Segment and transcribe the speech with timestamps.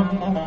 [0.00, 0.39] Mm-hmm.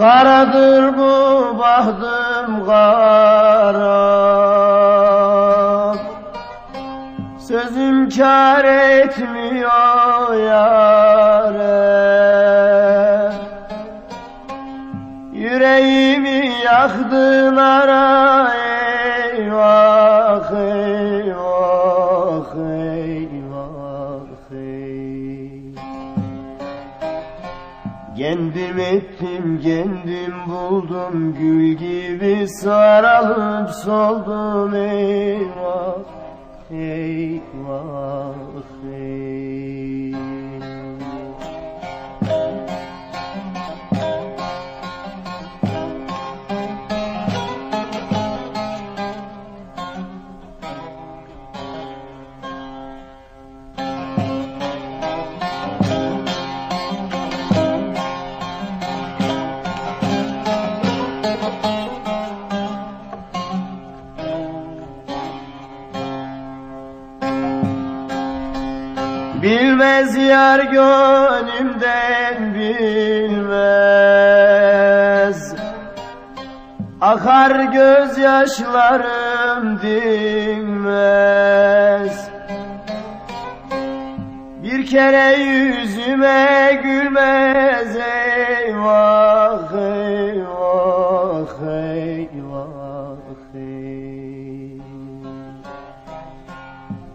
[0.00, 4.00] Karadır bu bahtım kara.
[7.38, 11.70] Sözüm kar etmiyor yâre.
[15.32, 18.59] Yüreğimi yaktın ara
[28.20, 34.74] Kendim ettim, kendim buldum Gül gibi saralıp soldum.
[34.74, 35.98] Eyvah,
[36.70, 38.34] eyvah,
[38.92, 39.29] eyvah
[69.42, 73.70] Bilmez yar gönlümden bilmez.
[77.00, 79.10] Akar gözyaşlarım
[79.82, 81.40] dinmez.
[84.62, 90.52] Bir kere yüzüme gülmez eyvah eyvah
[91.62, 91.89] eyvah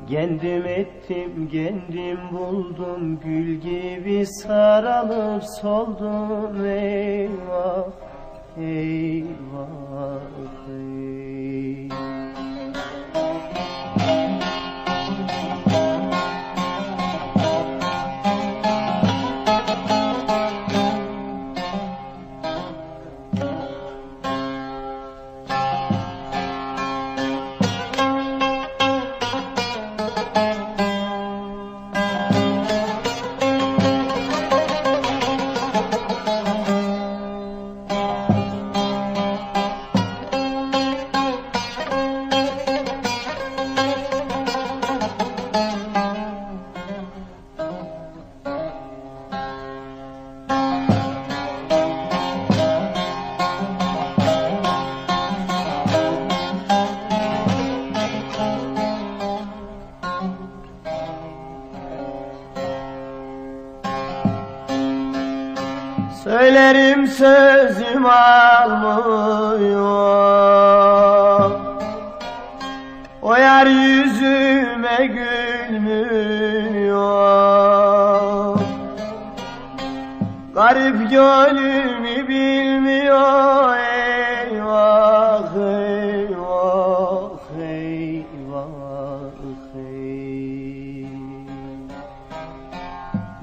[0.10, 6.66] Kendim ettim, kendim buldum Gül gibi sarılıp soldum.
[6.66, 7.88] Eyvah,
[8.58, 9.35] eyvah,
[66.26, 69.36] Söylerim sözüm almıyor.
[73.22, 76.16] O yar yüzüme gülmüyor.
[80.56, 83.85] Garip gönlümü bilmiyor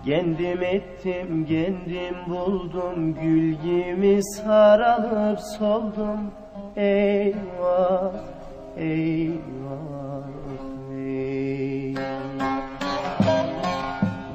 [0.06, 6.30] Kendim ettim, kendim buldum Gül gibi sarılıp soldum.
[6.76, 8.12] Eyvah,
[8.76, 10.26] eyvah,
[10.98, 12.02] eyvah.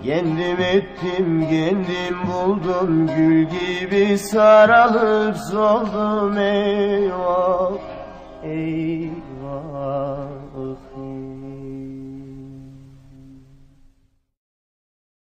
[0.06, 6.38] Kendim ettim, kendim buldum Gül gibi sarılıp soldum.
[6.38, 7.72] Eyvah,
[8.44, 9.17] eyvah